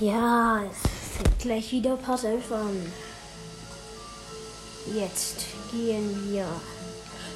Ja, 0.00 0.62
es 0.62 1.18
fängt 1.18 1.38
gleich 1.40 1.72
wieder 1.72 1.94
Part 1.94 2.24
11 2.24 2.52
an. 2.52 2.92
Jetzt 4.94 5.44
gehen 5.70 6.32
wir 6.32 6.46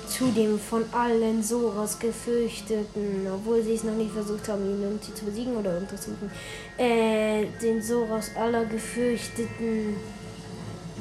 zu 0.09 0.29
dem 0.29 0.59
von 0.59 0.82
allen 0.95 1.42
Soras 1.42 1.98
gefürchteten, 1.98 3.27
obwohl 3.30 3.62
sie 3.62 3.74
es 3.74 3.85
noch 3.85 3.92
nicht 3.95 4.12
versucht 4.12 4.48
haben, 4.48 4.64
ihn 4.64 4.82
irgendwie 4.82 5.12
zu 5.12 5.27
besiegen 5.27 5.54
oder 5.58 5.74
irgendwas 5.74 6.04
zu 6.04 6.12
machen, 6.12 6.30
äh, 6.79 7.45
den 7.61 7.82
Soras 7.82 8.30
aller 8.35 8.65
gefürchteten 8.65 9.96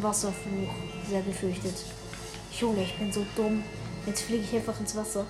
Wasserfluch. 0.01 0.73
Sehr 1.09 1.21
gefürchtet. 1.21 1.75
Junge, 2.59 2.83
ich 2.83 2.97
bin 2.97 3.09
so 3.13 3.25
dumm. 3.37 3.63
Jetzt 4.05 4.23
fliege 4.23 4.43
ich 4.43 4.53
einfach 4.53 4.77
ins 4.81 4.97
Wasser. 4.97 5.25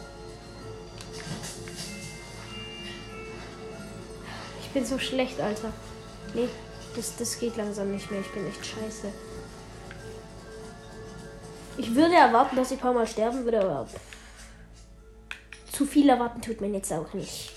Ich 4.63 4.69
bin 4.69 4.83
so 4.83 4.97
schlecht, 4.97 5.39
Alter. 5.39 5.71
Nee, 6.33 6.49
das, 6.95 7.15
das 7.17 7.39
geht 7.39 7.57
langsam 7.57 7.91
nicht 7.91 8.09
mehr. 8.09 8.21
Ich 8.21 8.31
bin 8.31 8.47
echt 8.47 8.65
scheiße. 8.65 9.07
Ich 11.77 11.95
würde 11.95 12.15
erwarten, 12.15 12.55
dass 12.55 12.71
ich 12.71 12.77
ein 12.77 12.81
paar 12.81 12.93
Mal 12.93 13.07
sterben 13.07 13.43
würde, 13.43 13.61
aber 13.61 13.87
zu 15.71 15.85
viel 15.85 16.07
erwarten 16.07 16.41
tut 16.41 16.61
man 16.61 16.73
jetzt 16.73 16.93
auch 16.93 17.13
nicht. 17.13 17.51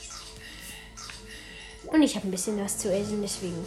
Und 1.87 2.03
ich 2.03 2.17
habe 2.17 2.27
ein 2.27 2.31
bisschen 2.31 2.59
was 2.63 2.79
zu 2.79 2.93
essen, 2.93 3.21
deswegen. 3.23 3.67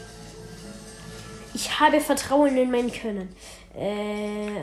Ich 1.53 1.79
habe 1.79 1.99
Vertrauen 2.01 2.57
in 2.57 2.71
mein 2.71 2.91
Können. 2.91 3.29
Äh, 3.75 4.61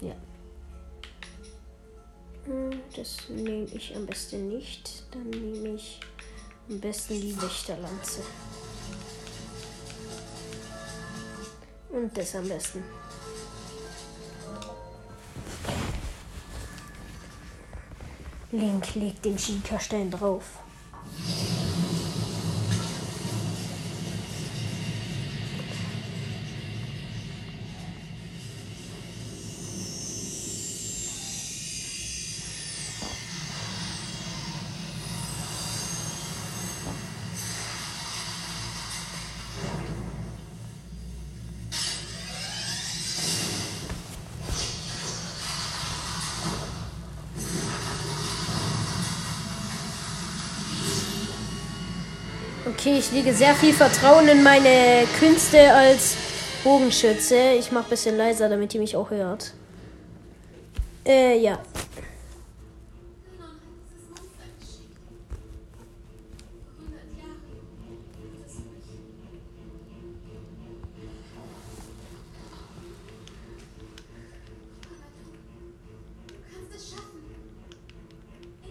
ja. 0.00 0.14
Hm, 2.44 2.80
das 2.94 3.28
nehme 3.28 3.66
ich 3.72 3.94
am 3.96 4.06
besten 4.06 4.48
nicht. 4.48 5.04
Dann 5.12 5.30
nehme 5.30 5.76
ich 5.76 6.00
am 6.68 6.80
besten 6.80 7.20
die 7.20 7.40
Wächterlanze. 7.40 8.22
Und 11.94 12.18
das 12.18 12.34
am 12.34 12.48
besten. 12.48 12.82
Link 18.50 18.96
legt 18.96 19.24
den 19.24 19.38
Schiekerstein 19.38 20.10
drauf. 20.10 20.63
Okay, 52.86 52.98
ich 52.98 53.12
lege 53.12 53.32
sehr 53.32 53.54
viel 53.54 53.72
Vertrauen 53.72 54.28
in 54.28 54.42
meine 54.42 55.06
Künste 55.18 55.72
als 55.72 56.16
Bogenschütze. 56.62 57.52
Ich 57.58 57.72
mache 57.72 57.84
ein 57.84 57.88
bisschen 57.88 58.18
leiser, 58.18 58.46
damit 58.50 58.74
ihr 58.74 58.80
mich 58.80 58.94
auch 58.94 59.08
hört. 59.08 59.54
Äh, 61.06 61.38
ja. 61.38 61.58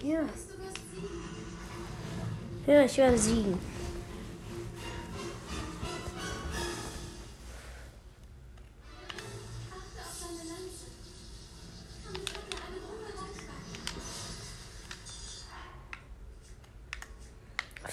Ja. 0.03 0.19
Ja, 2.67 2.83
ich 2.83 2.97
werde 2.97 3.17
siegen. 3.17 3.57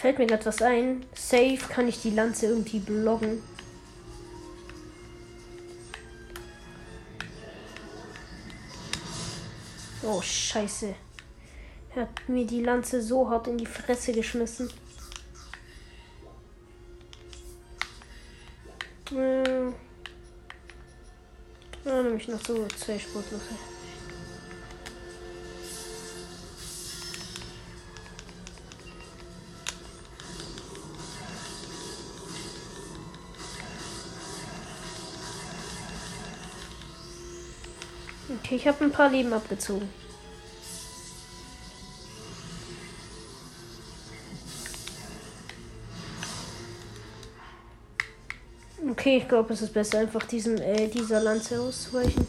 Fällt 0.01 0.19
mir 0.19 0.27
gerade 0.27 0.47
was 0.47 0.63
ein. 0.63 1.05
Safe 1.15 1.59
kann 1.69 1.87
ich 1.87 2.01
die 2.01 2.09
Lanze 2.09 2.47
irgendwie 2.47 2.79
blocken. 2.79 3.43
Oh, 10.03 10.23
scheiße. 10.23 10.95
Er 11.95 12.03
hat 12.03 12.29
mir 12.29 12.47
die 12.47 12.63
Lanze 12.63 13.03
so 13.03 13.29
hart 13.29 13.47
in 13.49 13.59
die 13.59 13.67
Fresse 13.67 14.13
geschmissen. 14.13 14.73
Äh. 19.13 19.67
Ja, 21.85 22.03
nämlich 22.03 22.27
noch 22.27 22.43
so 22.43 22.67
zwei 22.69 22.99
Sportlöcher. 22.99 23.80
Okay, 38.51 38.57
ich 38.57 38.67
habe 38.67 38.83
ein 38.83 38.91
paar 38.91 39.09
Leben 39.09 39.33
abgezogen. 39.33 39.89
Okay, 48.91 49.19
ich 49.19 49.29
glaube, 49.29 49.53
es 49.53 49.63
ist 49.63 49.73
besser, 49.73 50.01
einfach 50.01 50.25
diesem, 50.25 50.57
äh, 50.57 50.89
dieser 50.89 51.21
Lanze 51.21 51.61
auszuweichen. 51.61 52.27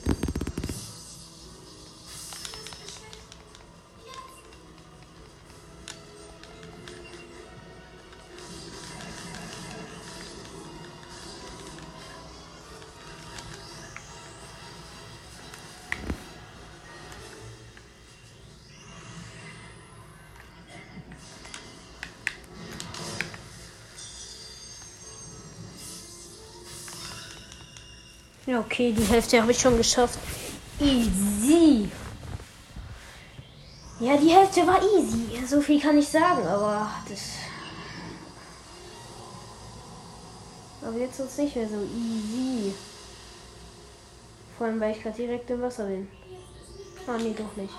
Ja, 28.52 28.60
okay, 28.60 28.92
die 28.92 29.06
Hälfte 29.06 29.42
habe 29.42 29.54
ich 29.54 29.60
schon 29.62 29.78
geschafft. 29.78 30.20
Easy. 30.78 31.90
Ja, 34.02 34.18
die 34.18 34.28
Hälfte 34.28 34.68
war 34.68 34.82
easy. 34.84 35.42
So 35.48 35.62
viel 35.62 35.80
kann 35.80 35.98
ich 35.98 36.10
sagen, 36.10 36.46
aber 36.46 36.92
das. 37.08 37.22
Aber 40.86 40.98
jetzt 40.98 41.18
ist 41.22 41.32
es 41.32 41.38
nicht 41.38 41.56
mehr 41.56 41.70
so 41.70 41.82
easy. 41.96 42.74
Vor 44.58 44.68
allem, 44.68 44.82
weil 44.82 44.98
ich 44.98 45.02
gerade 45.02 45.16
direkt 45.16 45.50
im 45.50 45.62
Wasser 45.62 45.86
bin. 45.86 46.10
Ah, 47.08 47.18
nee, 47.18 47.34
doch 47.34 47.56
nicht. 47.56 47.74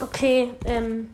Okay, 0.00 0.48
ähm. 0.64 1.10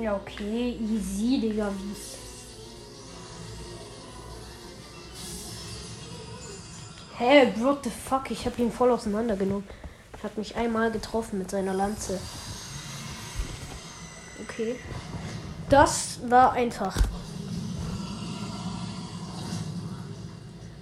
Ja, 0.00 0.16
okay, 0.16 0.78
easy, 0.80 1.38
Digga. 1.40 1.70
Hä, 7.20 7.26
hey, 7.26 7.52
what 7.62 7.84
the 7.84 7.90
fuck? 7.90 8.30
Ich 8.30 8.46
habe 8.46 8.62
ihn 8.62 8.72
voll 8.72 8.90
auseinandergenommen. 8.90 9.68
Hat 10.22 10.38
mich 10.38 10.56
einmal 10.56 10.90
getroffen 10.90 11.38
mit 11.38 11.50
seiner 11.50 11.74
Lanze. 11.74 12.18
Okay. 14.42 14.76
Das 15.68 16.20
war 16.30 16.52
einfach. 16.52 16.96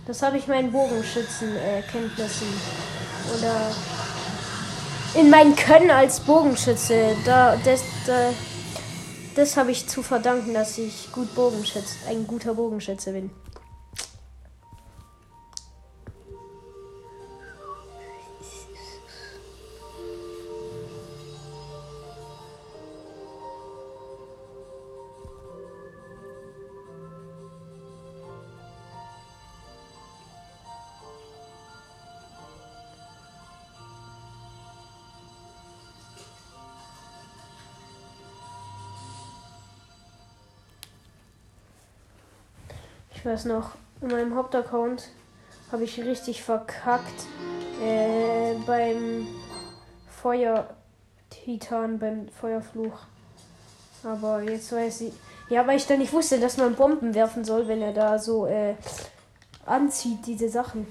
Das 0.07 0.23
habe 0.23 0.39
ich 0.39 0.47
meinen 0.47 0.71
Bogenschützenkenntnissen 0.71 2.47
äh, 2.47 3.37
oder 3.37 3.73
in 5.21 5.31
meinem 5.31 5.57
Können 5.57 5.91
als 5.91 6.21
Bogenschütze. 6.21 7.17
Da, 7.25 7.57
das, 7.65 7.83
da, 8.07 8.31
das 9.35 9.57
habe 9.57 9.73
ich 9.73 9.89
zu 9.89 10.05
verdanken, 10.05 10.55
dass 10.55 10.79
ich 10.79 11.11
gut 11.11 11.35
Bogenschütze, 11.35 11.97
ein 12.09 12.29
guter 12.29 12.55
Bogenschütze 12.55 13.11
bin. 13.11 13.33
Weiß 43.29 43.45
noch, 43.45 43.73
in 44.01 44.09
meinem 44.09 44.35
Hauptaccount 44.35 45.11
habe 45.71 45.85
ich 45.85 46.03
richtig 46.03 46.43
verkackt 46.43 47.27
äh, 47.83 48.55
beim 48.67 49.29
Feuer-Titan, 50.23 51.99
beim 51.99 52.29
Feuerfluch. 52.29 52.99
Aber 54.03 54.43
jetzt 54.43 54.73
weiß 54.73 55.03
ich. 55.03 55.13
Ja, 55.51 55.67
weil 55.67 55.77
ich 55.77 55.87
dann 55.87 55.99
nicht 55.99 56.13
wusste, 56.13 56.41
dass 56.41 56.57
man 56.57 56.75
Bomben 56.75 57.15
werfen 57.15 57.45
soll, 57.45 57.69
wenn 57.69 57.83
er 57.83 57.93
da 57.93 58.19
so 58.19 58.47
äh, 58.47 58.75
anzieht, 59.67 60.27
diese 60.27 60.49
Sachen. 60.49 60.87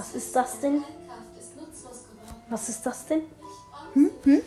Was 0.00 0.14
ist 0.14 0.34
das 0.34 0.58
denn? 0.60 0.82
Was 2.48 2.70
ist 2.70 2.86
das 2.86 3.06
denn? 3.06 3.20
Hm? 3.92 4.10
Hm? 4.24 4.40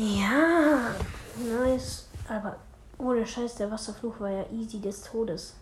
Ja, 0.00 0.94
nice. 1.36 2.06
Aber 2.26 2.56
ohne 2.96 3.26
Scheiß, 3.26 3.56
der 3.56 3.70
Wasserfluch 3.70 4.18
war 4.18 4.30
ja 4.30 4.46
easy 4.50 4.80
des 4.80 5.02
Todes. 5.02 5.54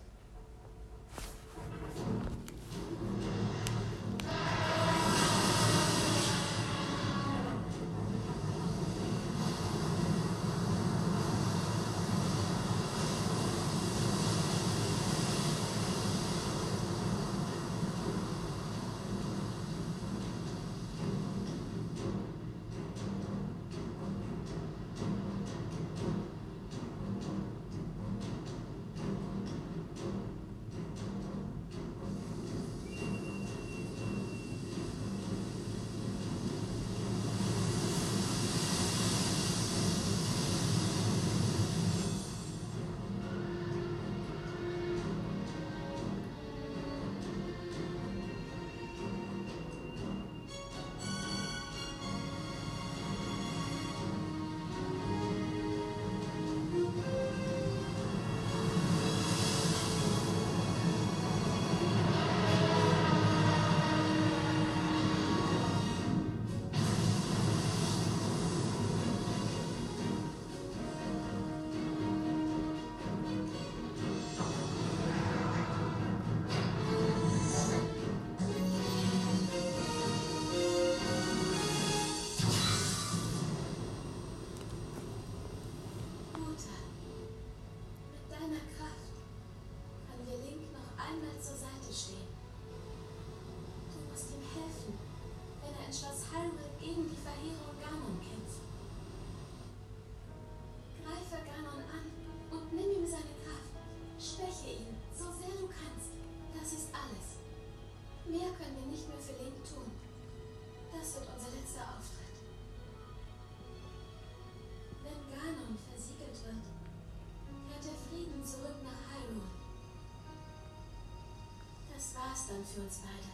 Dann 122.47 122.63
für 122.63 122.81
uns 122.81 122.99
beide. 122.99 123.31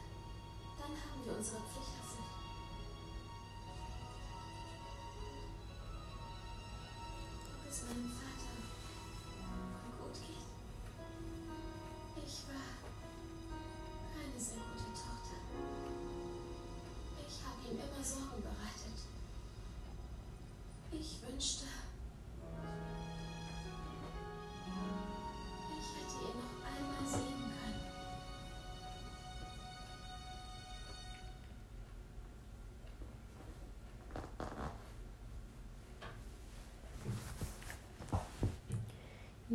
Dann 0.77 0.91
haben 0.91 1.25
wir 1.25 1.37
unsere 1.37 1.57
Pflicht 1.57 1.93
erfüllt. 1.99 2.33
Es 7.69 7.83
meinem 7.83 8.11
Vater 8.11 8.34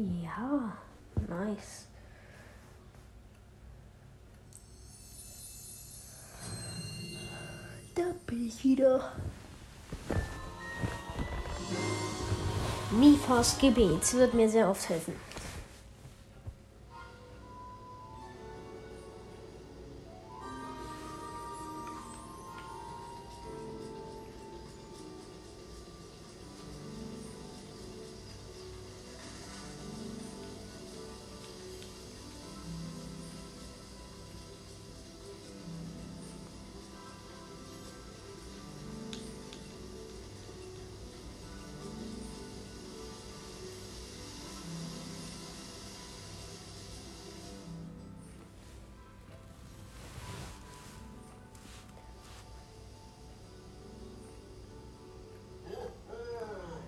Ja, 0.01 0.79
nice. 1.29 1.87
Da 7.95 8.03
bin 8.27 8.49
ich 8.49 8.65
wieder. 8.65 9.13
Mifas 12.93 13.59
Gebet 13.59 14.15
wird 14.15 14.33
mir 14.33 14.49
sehr 14.49 14.71
oft 14.71 14.89
helfen. 14.89 15.13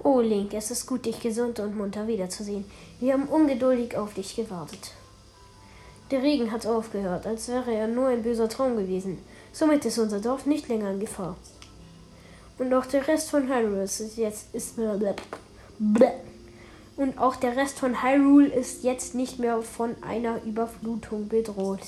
Oh, 0.05 0.21
Link, 0.21 0.53
es 0.55 0.71
ist 0.71 0.87
gut, 0.87 1.07
dich 1.07 1.21
gesund 1.21 1.61
und 1.61 1.77
munter 1.77 2.09
wiederzusehen. 2.09 2.65
Wir 2.99 3.13
haben 3.13 3.29
ungeduldig 3.29 3.97
auf 3.97 4.15
dich 4.15 4.35
gewartet. 4.35 4.93
Der 6.11 6.23
Regen 6.23 6.51
hat 6.51 6.67
aufgehört, 6.67 7.27
als 7.27 7.49
wäre 7.49 7.73
er 7.73 7.87
nur 7.87 8.09
ein 8.09 8.23
böser 8.23 8.49
Traum 8.49 8.77
gewesen. 8.77 9.19
Somit 9.53 9.85
ist 9.85 9.99
unser 9.99 10.21
Dorf 10.21 10.45
nicht 10.45 10.69
länger 10.69 10.91
in 10.91 11.01
Gefahr. 11.01 11.37
Und 12.59 12.75
auch 12.75 12.87
der 12.87 13.07
Rest 13.07 13.31
von 13.31 13.49
Hyrule 13.49 13.85
ist 13.85 14.17
jetzt 14.17 14.55
ist 14.55 14.77
und 16.97 17.19
auch 17.19 17.37
der 17.37 17.57
Rest 17.57 17.79
von 17.79 18.03
Hyrule 18.03 18.49
ist 18.49 18.85
jetzt 18.85 19.15
nicht 19.15 19.39
mehr 19.39 19.63
von 19.63 19.97
einer 20.03 20.43
Überflutung 20.45 21.29
bedroht. 21.29 21.81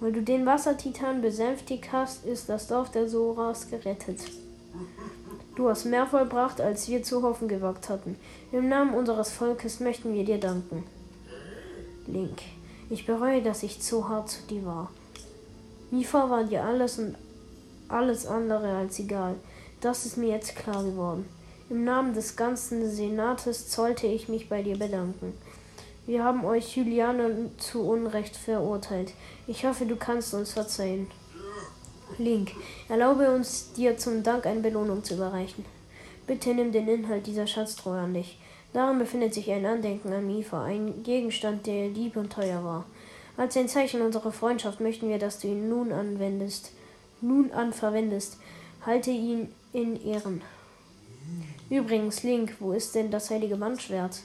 Weil 0.00 0.12
du 0.12 0.22
den 0.22 0.44
Wassertitan 0.46 1.22
besänftigt 1.22 1.92
hast, 1.92 2.24
ist 2.26 2.48
das 2.48 2.66
Dorf 2.66 2.90
der 2.90 3.08
Soras 3.08 3.70
gerettet. 3.70 4.18
Du 5.62 5.68
hast 5.68 5.84
mehr 5.84 6.08
vollbracht, 6.08 6.60
als 6.60 6.88
wir 6.88 7.04
zu 7.04 7.22
hoffen 7.22 7.46
gewagt 7.46 7.88
hatten. 7.88 8.16
Im 8.50 8.68
Namen 8.68 8.94
unseres 8.94 9.30
Volkes 9.30 9.78
möchten 9.78 10.12
wir 10.12 10.24
dir 10.24 10.40
danken. 10.40 10.82
Link, 12.08 12.42
ich 12.90 13.06
bereue, 13.06 13.42
dass 13.42 13.62
ich 13.62 13.80
zu 13.80 14.08
hart 14.08 14.28
zu 14.28 14.42
dir 14.50 14.66
war. 14.66 14.90
Mifa 15.92 16.28
war 16.28 16.42
dir 16.42 16.64
alles 16.64 16.98
und 16.98 17.14
alles 17.86 18.26
andere 18.26 18.74
als 18.74 18.98
egal. 18.98 19.36
Das 19.80 20.04
ist 20.04 20.16
mir 20.16 20.30
jetzt 20.30 20.56
klar 20.56 20.82
geworden. 20.82 21.28
Im 21.70 21.84
Namen 21.84 22.12
des 22.12 22.34
ganzen 22.34 22.90
Senates 22.90 23.72
sollte 23.72 24.08
ich 24.08 24.28
mich 24.28 24.48
bei 24.48 24.64
dir 24.64 24.76
bedanken. 24.76 25.32
Wir 26.06 26.24
haben 26.24 26.44
euch 26.44 26.76
Juliane 26.76 27.50
zu 27.58 27.88
Unrecht 27.88 28.34
verurteilt. 28.34 29.12
Ich 29.46 29.64
hoffe, 29.64 29.86
du 29.86 29.94
kannst 29.94 30.34
uns 30.34 30.54
verzeihen. 30.54 31.06
Link, 32.18 32.52
erlaube 32.88 33.32
uns, 33.32 33.72
dir 33.72 33.96
zum 33.96 34.22
Dank 34.22 34.46
eine 34.46 34.60
Belohnung 34.60 35.04
zu 35.04 35.14
überreichen. 35.14 35.64
Bitte 36.26 36.54
nimm 36.54 36.72
den 36.72 36.88
Inhalt 36.88 37.26
dieser 37.26 37.46
Schatztruhe 37.46 37.98
an 37.98 38.14
dich. 38.14 38.38
Darin 38.72 38.98
befindet 38.98 39.34
sich 39.34 39.50
ein 39.50 39.66
Andenken 39.66 40.12
an 40.12 40.26
Mifa, 40.26 40.64
ein 40.64 41.02
Gegenstand, 41.02 41.66
der 41.66 41.88
lieb 41.88 42.16
und 42.16 42.32
teuer 42.32 42.64
war. 42.64 42.84
Als 43.36 43.56
ein 43.56 43.68
Zeichen 43.68 44.02
unserer 44.02 44.32
Freundschaft 44.32 44.80
möchten 44.80 45.08
wir, 45.08 45.18
dass 45.18 45.40
du 45.40 45.48
ihn 45.48 45.68
nun 45.68 45.92
anwendest, 45.92 46.72
nun 47.20 47.50
an 47.52 47.72
verwendest. 47.72 48.38
Halte 48.84 49.10
ihn 49.10 49.48
in 49.72 50.02
Ehren. 50.04 50.42
Übrigens, 51.70 52.22
Link, 52.22 52.56
wo 52.60 52.72
ist 52.72 52.94
denn 52.94 53.10
das 53.10 53.30
heilige 53.30 53.56
Bandschwert? 53.56 54.20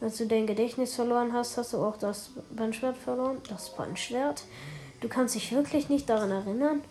Als 0.00 0.16
du 0.16 0.26
dein 0.26 0.46
Gedächtnis 0.46 0.94
verloren 0.94 1.32
hast, 1.32 1.56
hast 1.56 1.72
du 1.72 1.78
auch 1.78 1.96
das 1.96 2.30
Bandschwert 2.50 2.96
verloren? 2.96 3.38
Das 3.48 3.74
Bandschwert? 3.76 4.44
Du 5.00 5.08
kannst 5.08 5.34
dich 5.34 5.52
wirklich 5.52 5.88
nicht 5.88 6.08
daran 6.08 6.30
erinnern? 6.30 6.82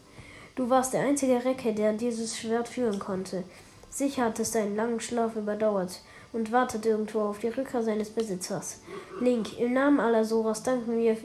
Du 0.56 0.70
warst 0.70 0.94
der 0.94 1.02
einzige 1.02 1.44
Recke, 1.44 1.74
der 1.74 1.94
dieses 1.94 2.38
Schwert 2.38 2.68
führen 2.68 3.00
konnte. 3.00 3.44
Sicher 3.90 4.26
hattest 4.26 4.56
du 4.56 4.60
einen 4.60 4.76
langen 4.76 5.00
Schlaf 5.00 5.36
überdauert 5.36 6.02
und 6.32 6.52
wartet 6.52 6.86
irgendwo 6.86 7.22
auf 7.22 7.40
die 7.40 7.48
Rückkehr 7.48 7.82
seines 7.82 8.10
Besitzers. 8.10 8.82
Link, 9.20 9.60
im 9.60 9.74
Namen 9.74 10.00
aller 10.00 10.24
Soras 10.26 10.64
danken 10.64 10.98
wir 10.98 11.18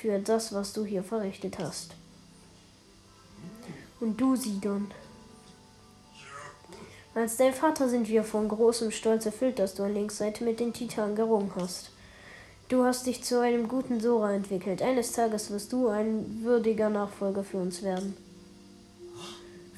für 0.00 0.18
das, 0.18 0.52
was 0.52 0.72
du 0.72 0.84
hier 0.84 1.02
verrichtet 1.02 1.58
hast. 1.58 1.94
Und 4.00 4.20
du, 4.20 4.36
Sidon. 4.36 4.90
Als 7.14 7.36
dein 7.36 7.52
Vater 7.52 7.88
sind 7.88 8.08
wir 8.08 8.24
von 8.24 8.48
großem 8.48 8.90
Stolz 8.90 9.26
erfüllt, 9.26 9.58
dass 9.58 9.74
du 9.74 9.82
an 9.82 9.94
Links 9.94 10.18
Seite 10.18 10.44
mit 10.44 10.60
den 10.60 10.72
Titanen 10.72 11.14
gerungen 11.14 11.52
hast. 11.56 11.90
Du 12.68 12.84
hast 12.84 13.06
dich 13.06 13.22
zu 13.22 13.40
einem 13.40 13.68
guten 13.68 14.00
Sora 14.00 14.32
entwickelt. 14.32 14.80
Eines 14.80 15.12
Tages 15.12 15.50
wirst 15.50 15.72
du 15.72 15.88
ein 15.88 16.40
würdiger 16.42 16.88
Nachfolger 16.88 17.44
für 17.44 17.58
uns 17.58 17.82
werden. 17.82 18.16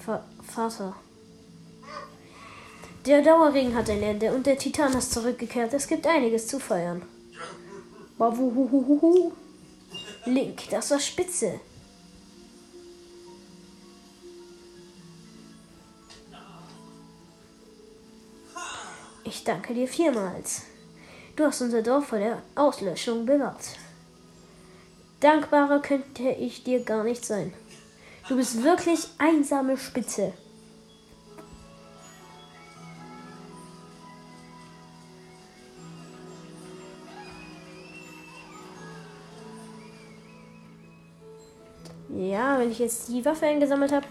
Va 0.06 0.23
Vater. 0.42 0.94
Der 3.06 3.23
Dauerregen 3.23 3.75
hat 3.75 3.90
ein 3.90 4.02
Ende 4.02 4.32
und 4.32 4.46
der 4.46 4.58
Titan 4.58 4.92
ist 4.94 5.12
zurückgekehrt. 5.12 5.73
Es 5.75 5.87
gibt 5.87 6.06
einiges 6.06 6.46
zu 6.46 6.58
feiern. 6.58 7.02
Wawuhuhuhuhu. 8.18 9.32
Link, 10.26 10.70
das 10.70 10.90
war 10.90 11.00
spitze. 11.00 11.61
Ich 19.25 19.44
danke 19.44 19.75
dir 19.75 19.88
vielmals. 19.88 20.62
Du 21.37 21.44
hast 21.44 21.61
unser 21.61 21.82
Dorf 21.82 22.06
vor 22.06 22.18
der 22.18 22.42
Auslöschung 22.54 23.26
bewahrt. 23.26 23.76
Dankbarer 25.20 25.80
könnte 25.80 26.28
ich 26.30 26.62
dir 26.62 26.84
gar 26.84 27.04
nicht 27.04 27.25
sein. 27.25 27.52
Du 28.26 28.37
bist 28.37 28.62
wirklich 28.62 29.07
einsame 29.19 29.76
Spitze. 29.76 30.33
Ja, 42.09 42.59
wenn 42.59 42.71
ich 42.71 42.78
jetzt 42.78 43.09
die 43.09 43.25
Waffe 43.25 43.45
eingesammelt 43.45 43.93
habe. 43.93 44.07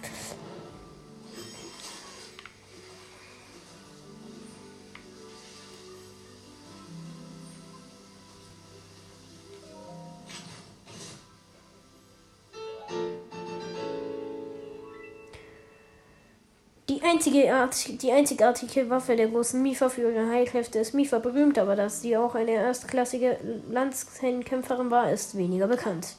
Einzige 17.04 17.54
Art, 17.54 18.02
die 18.02 18.12
einzigartige 18.12 18.90
Waffe 18.90 19.16
der 19.16 19.28
großen 19.28 19.62
Mifa 19.62 19.90
für 19.90 20.12
ihre 20.12 20.30
Heilkräfte 20.30 20.80
ist 20.80 20.94
Mifa 20.94 21.20
berühmt, 21.20 21.58
aber 21.58 21.76
dass 21.76 22.02
sie 22.02 22.18
auch 22.18 22.36
eine 22.36 22.52
erstklassige 22.52 23.38
Landkämpferin 23.70 24.92
war, 24.92 25.12
ist 25.12 25.38
weniger 25.38 25.68
bekannt. 25.68 26.16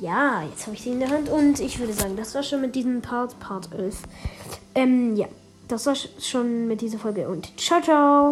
Ja, 0.00 0.42
jetzt 0.42 0.66
habe 0.66 0.74
ich 0.74 0.82
sie 0.82 0.90
in 0.90 1.00
der 1.00 1.10
Hand 1.10 1.28
und 1.28 1.60
ich 1.60 1.78
würde 1.78 1.92
sagen, 1.92 2.16
das 2.16 2.34
war 2.34 2.42
schon 2.42 2.62
mit 2.62 2.74
diesem 2.74 3.02
Part, 3.02 3.38
Part 3.38 3.72
11. 3.74 4.02
Ähm, 4.74 5.16
ja, 5.16 5.26
das 5.68 5.86
war 5.86 5.94
schon 5.94 6.66
mit 6.66 6.80
dieser 6.80 6.98
Folge 6.98 7.28
und 7.28 7.58
ciao, 7.60 7.80
ciao! 7.82 8.24